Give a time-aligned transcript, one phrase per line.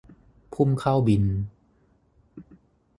[0.53, 1.35] พุ่มข้าวบิณฑ์